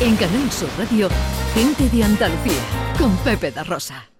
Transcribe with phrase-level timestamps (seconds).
[0.00, 1.08] En Canal Sur Radio,
[1.54, 2.60] Gente de Andalucía,
[2.98, 4.10] con Pepe da Rosa.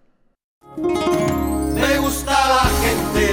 [0.77, 3.31] Me gusta la gente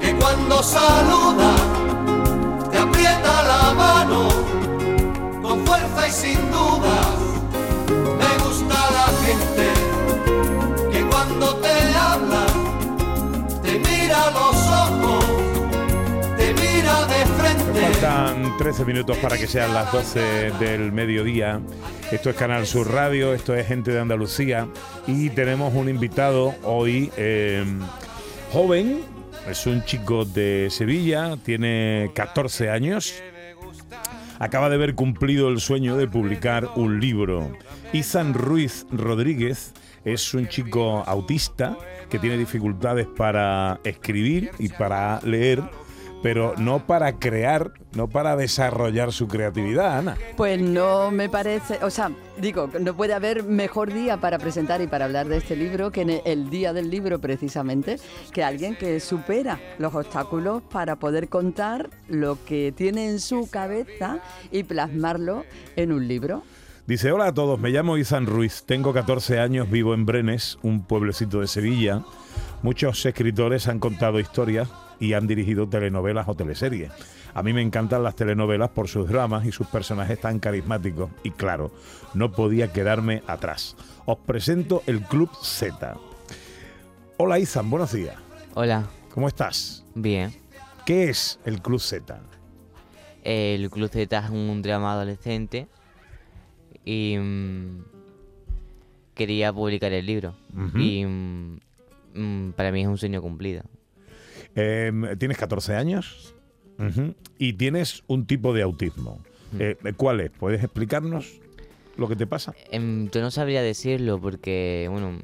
[0.00, 1.54] que cuando saluda
[2.70, 4.28] te aprieta la mano
[5.42, 7.08] con fuerza y sin dudas.
[7.88, 9.75] Me gusta la gente
[18.06, 21.60] Faltan 13 minutos para que sean las 12 del mediodía.
[22.12, 24.68] Esto es Canal Sur Radio, esto es Gente de Andalucía
[25.08, 27.64] y tenemos un invitado hoy eh,
[28.52, 29.00] joven,
[29.50, 33.12] es un chico de Sevilla, tiene 14 años,
[34.38, 37.50] acaba de haber cumplido el sueño de publicar un libro.
[37.92, 39.72] Izan Ruiz Rodríguez
[40.04, 41.76] es un chico autista
[42.08, 45.60] que tiene dificultades para escribir y para leer
[46.22, 50.16] pero no para crear, no para desarrollar su creatividad, Ana.
[50.36, 54.86] Pues no me parece, o sea, digo, no puede haber mejor día para presentar y
[54.86, 57.98] para hablar de este libro que en el día del libro precisamente,
[58.32, 64.20] que alguien que supera los obstáculos para poder contar lo que tiene en su cabeza
[64.50, 65.44] y plasmarlo
[65.76, 66.42] en un libro.
[66.86, 70.84] Dice, hola a todos, me llamo Izan Ruiz, tengo 14 años, vivo en Brenes, un
[70.84, 72.04] pueblecito de Sevilla.
[72.62, 74.68] Muchos escritores han contado historias
[74.98, 76.90] y han dirigido telenovelas o teleseries.
[77.34, 81.10] A mí me encantan las telenovelas por sus dramas y sus personajes tan carismáticos.
[81.22, 81.70] Y claro,
[82.14, 83.76] no podía quedarme atrás.
[84.06, 85.96] Os presento el Club Z.
[87.18, 88.16] Hola Izan, buenos días.
[88.54, 89.84] Hola, ¿Cómo estás?
[89.94, 90.32] bien.
[90.86, 92.20] ¿Qué es el Club Z?
[93.24, 95.66] El Club Z es un drama adolescente
[96.84, 97.84] y mm,
[99.14, 100.34] quería publicar el libro.
[100.76, 101.58] Y mm,
[102.14, 103.62] mm, para mí es un sueño cumplido.
[104.56, 106.34] Eh, tienes 14 años
[107.38, 109.20] y tienes un tipo de autismo.
[109.58, 110.30] Eh, ¿Cuál es?
[110.30, 111.40] ¿Puedes explicarnos
[111.96, 112.54] lo que te pasa?
[112.70, 115.18] Em, yo no sabría decirlo porque, bueno,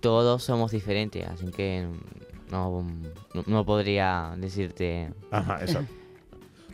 [0.00, 2.86] todos somos diferentes, así que mm, no,
[3.34, 5.10] no, no podría decirte...
[5.30, 5.92] Ajá, exacto.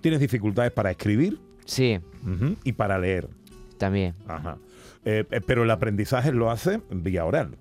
[0.01, 1.41] ¿Tienes dificultades para escribir?
[1.65, 1.99] Sí,
[2.63, 3.29] y para leer.
[3.79, 4.15] también.
[4.29, 4.59] Ajá.
[5.07, 7.57] Eh, eh, pero el aprendizaje lo hace vía oral.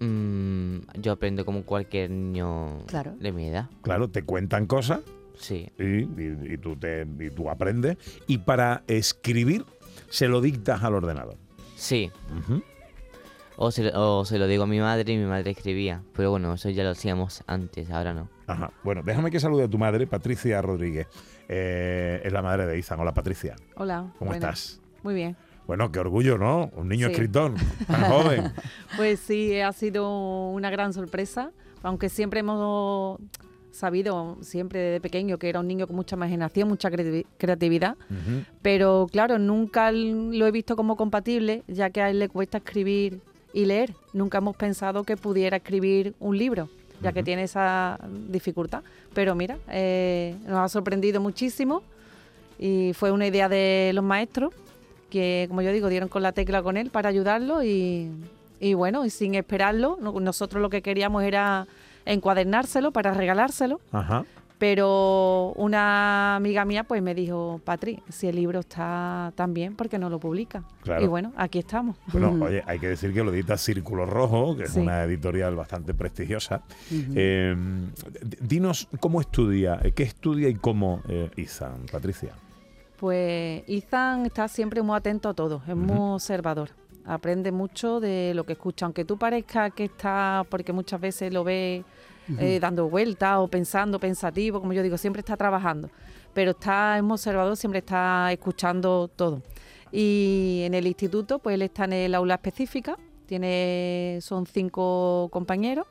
[0.00, 3.14] Mm, yo aprendo como cualquier niño Claro.
[3.18, 3.68] de mi edad.
[3.82, 5.00] Claro, te cuentan cosas
[5.36, 7.96] Sí, y, y- y tú, te, y tú aprendes.
[8.26, 9.64] Y para escribir
[10.08, 11.36] se lo dictas al ordenador.
[11.76, 12.10] sí.
[13.60, 16.00] O se, lo- o se lo digo a mi madre y mi madre escribía.
[16.14, 18.28] Pero bueno, eso ya lo hacíamos antes, ahora no.
[18.46, 18.70] Ajá.
[18.84, 21.08] Bueno, déjame que salude a tu madre, Patricia Rodríguez.
[21.48, 23.00] Eh, es la madre de Izan.
[23.00, 23.56] Hola, Patricia.
[23.74, 24.12] Hola.
[24.20, 24.60] ¿Cómo buenas.
[24.76, 24.80] estás?
[25.02, 25.36] Muy bien.
[25.68, 26.70] Bueno, qué orgullo, ¿no?
[26.76, 27.12] Un niño Sí.
[27.12, 27.52] escritor
[27.86, 28.52] tan joven.
[28.96, 31.50] Pues sí, ha sido una gran sorpresa,
[31.82, 33.18] aunque siempre hemos
[33.70, 37.96] sabido, siempre desde pequeño, que era un niño con mucha imaginación, mucha creati- creatividad,
[38.62, 43.20] pero claro, nunca lo he visto como compatible, ya que a él le cuesta escribir
[43.52, 43.94] y leer.
[44.14, 46.70] Nunca hemos pensado que pudiera escribir un libro,
[47.02, 48.82] ya que tiene esa dificultad.
[49.14, 51.82] Pero mira, eh, nos ha sorprendido muchísimo
[52.58, 54.52] y fue una idea de los maestros
[55.10, 58.10] que, como yo digo, dieron con la tecla con él para ayudarlo y,
[58.60, 61.66] y bueno, y sin esperarlo, no- nosotros lo que queríamos era
[62.06, 64.24] encuadernárselo para regalárselo, Ajá.
[64.58, 69.88] pero una amiga mía pues me dijo, Patri, si el libro está tan bien, ¿por
[69.88, 70.62] qué no lo publica?
[70.82, 71.04] Claro.
[71.04, 71.96] Y bueno, aquí estamos.
[72.12, 74.80] Bueno, oye, hay que decir que lo edita Círculo Rojo, que es Sí.
[74.80, 76.62] una editorial bastante prestigiosa.
[76.90, 77.54] Eh,
[78.40, 82.32] dinos cómo estudia, eh, qué estudia y cómo eh, Izan, Patricia.
[82.98, 86.70] Pues Ethan está siempre muy atento a todo, es muy observador.
[87.04, 91.44] Aprende mucho de lo que escucha, aunque tú parezca que está, porque muchas veces lo
[91.44, 91.84] ve
[92.38, 95.88] eh, dando vueltas o pensando, pensativo, como yo digo, siempre está trabajando,
[96.34, 99.42] pero está es muy observador, siempre está escuchando todo.
[99.90, 105.86] Y en el instituto, pues él está en el aula específica, tiene, son cinco compañeros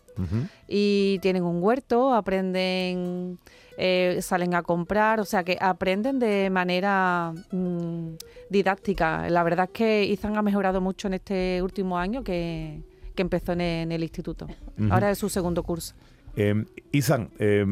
[0.68, 3.40] y tienen un huerto, aprenden,
[3.78, 8.16] eh, salen a comprar, o sea que aprenden de manera mm,
[8.50, 9.30] didáctica.
[9.30, 12.82] La verdad es que Ethan ha mejorado mucho en este último año que,
[13.16, 14.48] que empezó en el, en el instituto.
[14.90, 15.94] Ahora es su segundo curso.
[16.36, 17.66] Eh, Izan, eh,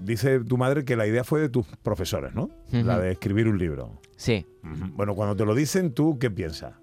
[0.00, 2.50] dice tu madre que la idea fue de tus profesores, ¿no?
[2.72, 4.00] La de escribir un libro.
[4.16, 4.46] Sí.
[4.62, 6.74] Bueno, cuando te lo dicen, ¿tú qué piensas?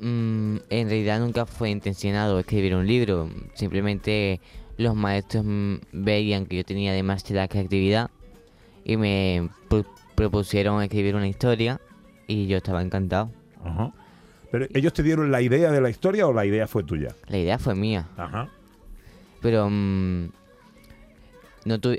[0.00, 3.28] Mm, en realidad nunca fue intencionado escribir un libro.
[3.54, 4.40] Simplemente
[4.76, 8.10] los maestros mm, veían que yo tenía demasiada creatividad
[8.84, 9.84] y me pro-
[10.14, 11.80] propusieron escribir una historia
[12.26, 13.30] y yo estaba encantado.
[13.64, 13.92] Ajá.
[14.50, 17.14] ¿Pero ellos te dieron la idea de la historia o la idea fue tuya?
[17.28, 18.48] La idea fue mía, Ajá.
[19.40, 20.28] pero mm,
[21.64, 21.98] no tu-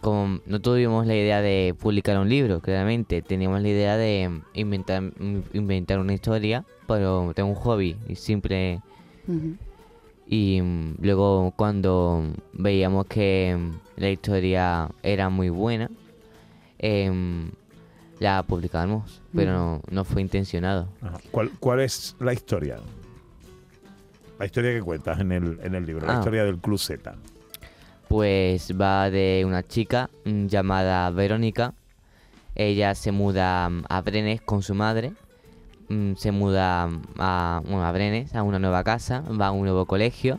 [0.00, 5.02] como no tuvimos la idea de publicar un libro, claramente, teníamos la idea de inventar,
[5.52, 8.80] inventar una historia, pero tengo un hobby y siempre...
[10.32, 12.22] Y mm, luego cuando
[12.52, 15.90] veíamos que mm, la historia era muy buena,
[16.78, 17.50] em,
[18.20, 20.86] la publicamos, pero no, no fue intencionado.
[21.02, 21.18] Ajá.
[21.32, 22.78] ¿Cuál, ¿Cuál es la historia?
[24.38, 26.18] La historia que cuentas en el, en el libro, la Ah.
[26.20, 27.12] historia del Club Z.
[28.06, 31.74] Pues va de una chica mm, llamada Verónica.
[32.54, 35.12] Ella se muda mm, a Brenes con su madre.
[35.90, 36.88] Mm, Se muda
[37.18, 40.38] a, bueno, a Brenes, a una nueva casa, va a un nuevo colegio.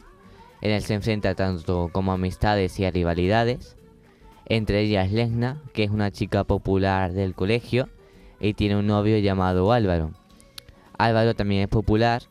[0.62, 3.76] En él se enfrenta tanto como a amistades y a rivalidades.
[4.46, 7.90] Entre ellas Lesna, que es una chica popular del colegio,
[8.40, 10.12] y tiene un novio llamado Álvaro.
[10.98, 12.24] Álvaro también es popular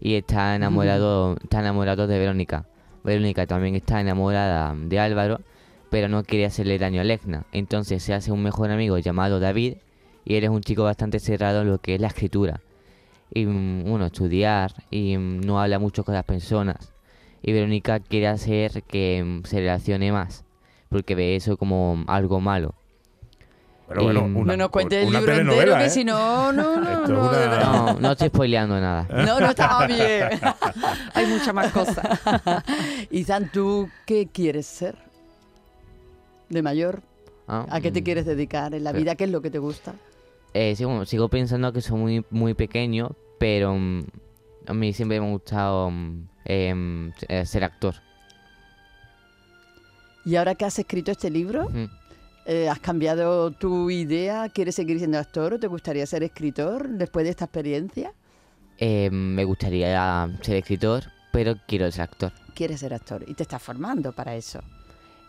[0.00, 2.66] y está enamorado, está enamorado de Verónica.
[3.02, 5.40] Verónica también está enamorada de Álvaro,
[5.90, 7.44] pero no quiere hacerle daño a Lesna.
[7.52, 9.78] Entonces se hace un mejor amigo llamado David
[10.24, 12.60] y él es un chico bastante cerrado en lo que es la escritura.
[13.38, 16.92] Y mm, bueno, estudiar y mm, no habla mucho con las personas.
[17.42, 20.44] Y Verónica quiere hacer que mm, se relacione más,
[20.88, 22.74] porque ve eso como algo malo.
[23.88, 25.90] Pero bueno, una, no nos cuentes el libro entero, telenovela, que ¿eh?
[25.90, 27.92] si no, no, no, Esto es no, una-.
[27.92, 29.06] No, no estoy spoileando nada.
[29.26, 30.28] No, no estaba bien.
[31.14, 32.04] Hay muchas más cosas.
[33.10, 34.96] Izan, ¿tú qué quieres ser?
[36.50, 37.02] ¿De mayor?
[37.46, 38.04] Ah, ¿A qué te mm.
[38.04, 39.14] quieres dedicar en la Pero- vida?
[39.14, 39.94] ¿Qué es lo que te gusta?
[40.54, 44.04] Eh, bueno, sigo pensando que soy muy, muy pequeño, pero mm,
[44.66, 45.88] a mí siempre me ha gustado
[46.44, 47.94] em, eh, ser actor.
[50.24, 51.84] Y ahora que has escrito este libro, Mm.
[52.46, 54.48] eh, ¿has cambiado tu idea?
[54.50, 58.12] ¿Quieres seguir siendo actor o te gustaría ser escritor después de esta experiencia?
[58.78, 62.32] Eh, me gustaría ser escritor, pero quiero ser actor.
[62.54, 64.60] Quieres ser actor y te estás formando para eso.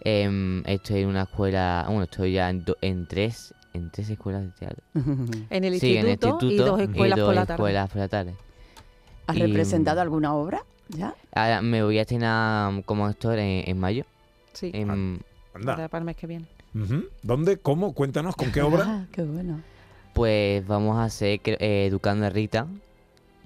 [0.01, 4.43] Em, estoy en una escuela, bueno, estoy ya en, do- en tres, en tres escuelas
[4.43, 4.83] de teatro.
[5.49, 7.53] En el Sí, en el instituto, y dos escuelas y por la tarde.
[7.53, 8.35] escuelas por la tarde.
[9.27, 10.63] ¿Has Y, representado mm, alguna obra?
[10.89, 11.13] ¿Ya?
[11.35, 14.05] Ahora me voy a estrenar como actor en, en mayo.
[14.53, 15.21] Sí, En-
[15.53, 15.75] Anda.
[15.75, 16.45] para para el mes que viene.
[17.23, 17.57] ¿Dónde?
[17.57, 17.93] ¿Cómo?
[17.93, 18.83] Cuéntanos, ¿con qué obra?
[18.87, 19.61] Ah, qué bueno.
[20.13, 22.67] Pues vamos a hacer eh, Educando a Rita.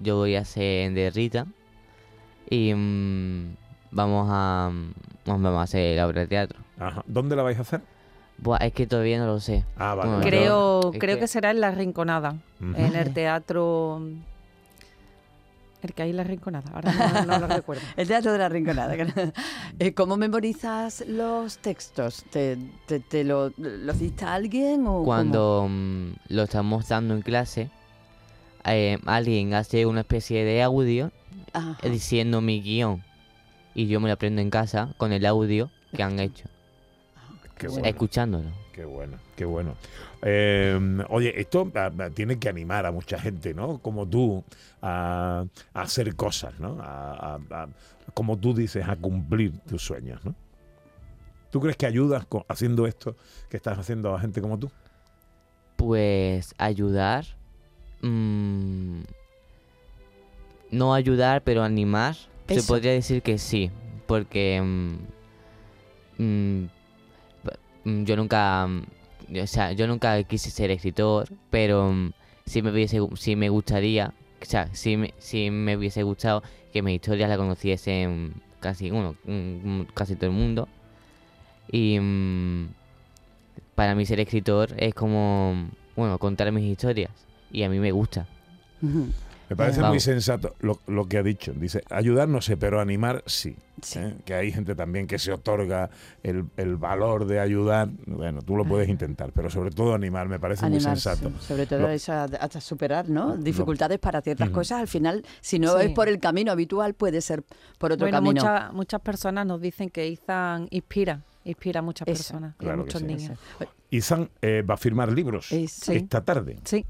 [0.00, 1.46] Yo voy a ser de Rita.
[2.50, 3.54] Y mm,
[3.90, 4.92] vamos a mm,
[5.26, 6.58] vamos a hacer la obra de teatro.
[6.78, 7.02] Ajá.
[7.06, 7.80] ¿Dónde la vais a hacer?
[8.38, 9.64] Buah, es que todavía no lo sé.
[9.76, 10.10] Ah, vale.
[10.10, 10.24] Bueno.
[10.26, 14.02] Creo, creo que- que será en La Rinconada, en el teatro...
[15.82, 17.82] El que hay en La Rinconada, ahora no, no lo recuerdo.
[17.98, 18.96] El Teatro de la Rinconada.
[19.78, 22.24] Eh, ¿Cómo memorizas los textos?
[22.30, 25.02] ¿Te, te, te lo, lo dicta alguien o?
[25.04, 27.68] Cuando mm, lo estamos dando en clase,
[28.64, 31.12] eh, alguien hace una especie de audio
[31.52, 31.76] Ajá.
[31.82, 33.02] eh, diciendo mi guion.
[33.74, 36.44] Y yo me lo aprendo en casa con el audio que han hecho,
[37.56, 37.86] Qué bueno.
[37.86, 38.50] escuchándolo.
[38.72, 39.76] Qué bueno, qué bueno.
[40.22, 40.78] Eh,
[41.10, 43.78] oye, esto ah, ah, tiene que animar a mucha gente, ¿no?
[43.78, 44.42] Como tú,
[44.82, 46.78] a, a hacer cosas, ¿no?
[46.80, 47.68] A- a- a-
[48.14, 50.34] como tú dices, a cumplir tus sueños, ¿no?
[51.50, 53.14] ¿Tú crees que ayudas haciendo esto
[53.48, 54.70] que estás haciendo a gente como tú?
[55.76, 57.24] Pues ayudar.
[58.02, 59.02] mm,
[60.70, 62.16] no ayudar, pero animar.
[62.48, 63.70] Se podría decir que sí.
[64.06, 66.64] Porque mm, mm,
[67.84, 68.66] yo nunca.
[68.66, 68.82] mm,
[69.42, 72.12] O sea, yo nunca quise ser escritor, pero mm,
[72.46, 74.12] sí me hubiese, sí me gustaría.
[74.40, 75.14] O sea, sí me,
[75.50, 80.68] me hubiese gustado que mis historias la conociesen casi, mm, mm, casi todo el mundo.
[81.70, 82.68] Y mm,
[83.74, 87.10] para mí ser escritor es como, bueno, contar mis historias.
[87.50, 88.26] Y a mí me gusta.
[89.54, 91.52] Me parece muy sensato lo, lo que ha dicho.
[91.52, 93.56] Dice, ayudar no sé, pero animar sí.
[93.82, 93.98] Sí.
[93.98, 94.14] ¿eh?
[94.24, 95.90] Que hay gente también que se otorga
[96.22, 97.88] el, el valor de ayudar.
[98.06, 101.28] Bueno, tú lo puedes intentar, pero sobre todo animar, me parece muy sensato.
[101.30, 101.34] sí.
[101.46, 103.36] Sobre todo Lo- eso, hasta superar ¿no?
[103.36, 104.80] dificultades para ciertas cosas.
[104.80, 105.86] Al final, si no Sí.
[105.86, 107.42] es por el camino habitual, puede ser
[107.78, 108.40] por otro Bueno, camino.
[108.42, 112.76] muchas muchas personas nos dicen que Izan inspira, inspira a muchas Eso, personas y a
[112.76, 113.06] muchos sí.
[113.06, 113.38] niños.
[113.90, 115.46] Izan eh, va a firmar libros.
[115.48, 115.66] Sí.
[115.94, 116.58] esta tarde.
[116.64, 116.86] Sí.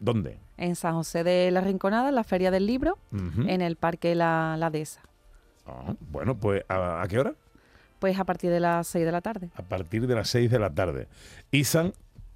[0.00, 0.38] ¿Dónde?
[0.58, 4.56] En San José de la Rinconada, en la Feria del Libro, en el Parque La,
[4.58, 5.00] la Dehesa.
[5.66, 7.34] Ah, bueno, pues ¿a, a qué hora?
[7.98, 9.50] Pues a partir de las 6 de la tarde.
[9.56, 11.08] A partir de las 6 de la tarde.
[11.50, 11.92] Izan,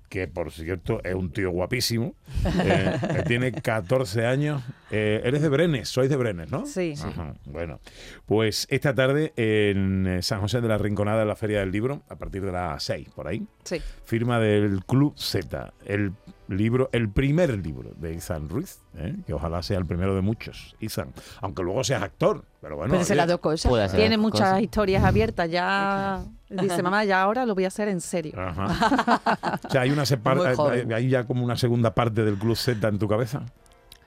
[0.09, 2.15] que por cierto es un tío guapísimo,
[2.65, 4.63] eh, eh, tiene 14 años.
[4.91, 6.67] Eh, eres de Brenes, sois de Brenes, ¿no?
[6.67, 6.95] Sí.
[7.03, 7.81] Ajá, Bueno,
[8.27, 12.17] pues esta tarde en San José de la Rinconada, en la Feria del Libro, a
[12.17, 13.81] partir de las 6, por ahí, Sí.
[14.05, 15.73] firma del Club Z.
[15.87, 16.13] El
[16.49, 19.15] libro, el primer libro de Izan Ruiz, ¿eh?
[19.27, 21.13] que ojalá sea el primero de muchos, Izan.
[21.41, 22.93] Aunque luego seas actor, pero bueno.
[22.93, 23.69] Pero se oye, las dos cosas.
[23.71, 24.63] Puede Tiene muchas cosas.
[24.63, 25.51] historias abiertas.
[25.51, 28.35] Ya dice, mamá, ya ahora lo voy a hacer en serio.
[28.39, 29.59] Ajá.
[29.65, 30.93] o sea, hay una separ- Muy hay- joven.
[30.93, 33.43] hay ya como una segunda parte del Club Z en tu cabeza.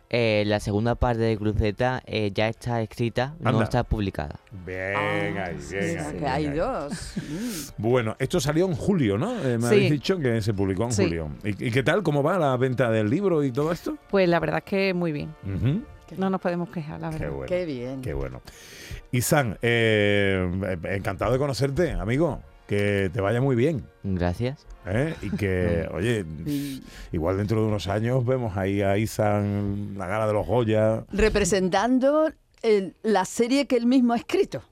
[0.10, 3.52] Eh, la segunda parte de Z eh, ya está escrita, Anda.
[3.52, 4.40] no está publicada.
[4.66, 4.94] Bien,
[5.38, 5.76] Ah, sí,
[6.26, 7.14] hay dos.
[7.18, 7.82] Mm.
[7.82, 9.32] Bueno, esto salió en julio, ¿no?
[9.44, 9.66] Eh, me Sí.
[9.76, 11.04] habéis dicho que se publicó en Sí.
[11.06, 11.30] julio.
[11.44, 12.04] ¿Y, y qué tal?
[12.04, 13.98] ¿Cómo va la venta del libro y todo esto?
[14.12, 15.34] Pues la verdad es que muy bien.
[16.18, 17.32] No nos podemos quejar, la Qué verdad.
[17.36, 17.48] bueno.
[17.50, 18.02] Qué bien.
[18.02, 18.42] Qué bueno.
[19.12, 22.42] Isan, eh, encantado de conocerte, amigo.
[22.68, 23.86] Que te vaya muy bien.
[24.04, 24.66] Gracias.
[24.88, 25.14] ¿eh?
[25.22, 26.26] Y que, oye,
[27.12, 31.06] igual dentro de unos años vemos ahí a Isan, la gala de los Goya.
[31.12, 32.32] representando
[32.64, 34.64] el- la serie que él mismo ha escrito.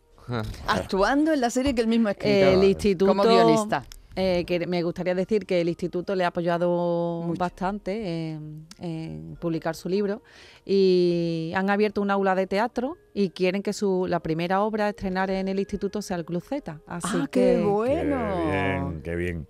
[0.67, 2.47] Actuando en la serie que él mismo ha escrito.
[2.49, 3.05] El instituto.
[3.11, 3.83] Como guionista.
[4.15, 7.39] Eh, que me gustaría decir que el instituto le ha apoyado Mucho.
[7.39, 10.21] bastante en, en publicar su libro
[10.65, 14.89] y han abierto un aula de teatro y quieren que su la primera obra a
[14.89, 16.79] estrenar en el instituto sea el Club Z.
[16.87, 18.35] Así Ah, que qué bueno.
[18.35, 19.47] Qué bien, qué bien.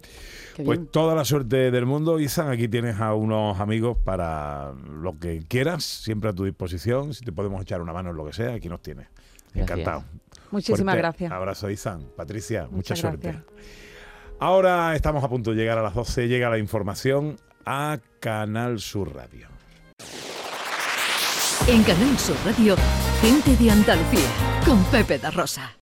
[0.55, 0.89] Qué Pues bien.
[0.91, 2.49] toda la suerte del mundo, Isan.
[2.49, 7.13] Aquí tienes a unos amigos para lo que quieras, siempre a tu disposición.
[7.13, 9.07] Si te podemos echar una mano en lo que sea, aquí nos tienes.
[9.53, 9.69] Gracias.
[9.79, 10.03] Encantado.
[10.51, 11.31] muchísimas Fuerte gracias.
[11.31, 12.03] Abrazo, Isan.
[12.15, 13.27] Patricia, mucha Muchas suerte.
[13.31, 13.45] gracias.
[14.43, 16.27] Ahora estamos a punto de llegar a las 12.
[16.27, 19.47] Llega la información a Canal Sur Radio.
[21.65, 22.75] En Canal Sur Radio,
[23.21, 24.27] gente de Andalucía,
[24.65, 25.77] con Pepe da Rosa.